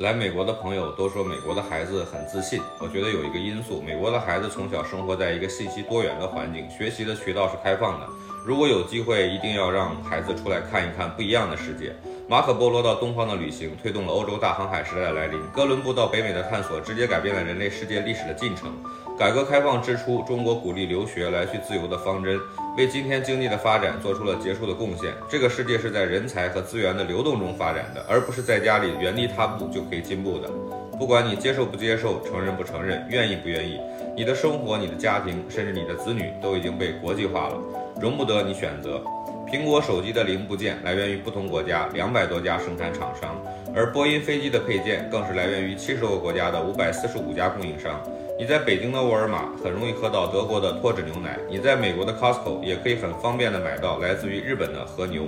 [0.00, 8.06] 来美国的朋友都说美国的孩子很自信，我觉得有一个因素，美国的孩子从小生活在一个信息多元的环境，学习的渠道是开放的。
[8.42, 11.94] 如果有机会，一定要让孩子出来看一看不一样的世界。
[12.30, 18.70] 马可·波罗到东方的旅行，推动了欧洲大航海时代的来临；哥伦布到北美的探索，直接改变了人类世界历史的进程。
[19.18, 22.38] 改革开放之初，中国鼓励留学来去自由的方针，
[22.78, 25.12] 为今天经济的发展做出了杰出的贡献。
[25.28, 30.48] 这个世界是在人才和资源的流动中发展的，而不是在家里原地踏步就可以进步的。
[30.96, 33.80] 不管你接受不接受，承认不承认，愿意不愿意，
[34.16, 37.58] 你的生活、你的家庭，甚至你的子女，都已经被国际化了，
[38.00, 39.02] 容不得你选择。
[39.50, 43.36] 苹果手机的零部件来源于不同国家两百多家生产厂商，
[43.74, 48.00] 而波音飞机的配件更是来源于七十个国家的五百四十五家供应商。
[48.38, 55.24] 你在北京的沃尔玛很容易喝到德国的脱脂牛奶，你在美国的 Costco 也可以很方便的买到来自于日本的和牛。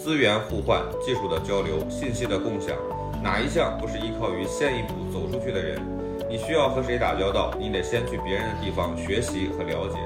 [0.00, 2.76] 资源互换、技术的交流、信息的共享，
[3.24, 5.80] 哪一项不是依靠于先一步走出去的人？
[6.30, 9.98] 你需要和谁打交道，你得先去别人的地方学习和了解。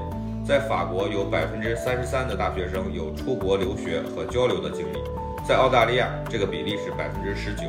[0.45, 4.99] 在法国，有百分之三十三的大学生有出国留学和交流的经历；
[5.47, 7.63] 在澳大利亚，这个比例是百分之十九；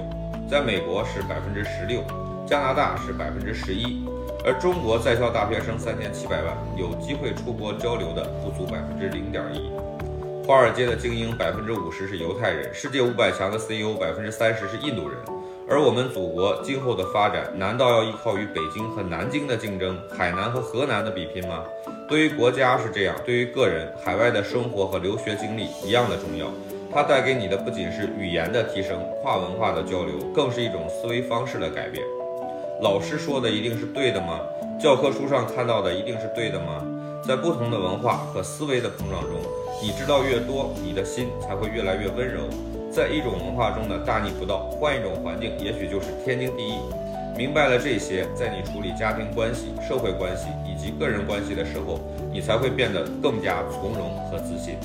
[0.50, 2.00] 在美国是百分之十六；
[2.44, 4.04] 加拿大是百分之十一。
[4.44, 9.70] 而中国在校大学生三千七百万，有机会出国交流的不足百分之零点一。
[10.44, 15.16] 华尔街的精英百分之五十是犹太人，世界五百强的 CEO 百分之三十是印度人。
[15.66, 21.64] 而我们祖国今后的发展，难道要依靠于北京和南京的竞争，海南和河南的比拼吗？
[22.06, 26.50] 对于国家是这样，对于个人，海外的生活和留学经历一样的重要。
[26.92, 32.04] 它带给你的不仅是语言的提升、跨文化的交流，更是一种思维方式的改变。
[32.82, 34.40] 老师说的一定是对的吗？
[34.78, 36.84] 教科书上看到的一定是对的吗？
[37.26, 39.40] 在不同的文化和思维的碰撞中，
[39.82, 42.42] 你知道越多，你的心才会越来越温柔。
[42.90, 46.78] 在一种文化中的大逆不道，换一种环境，也许就是天经地义。
[47.36, 51.98] 明白了这些，在你处理家庭关系、社会关系以及个人关系的时候，
[52.32, 54.76] 你才会变得更加从容和自信。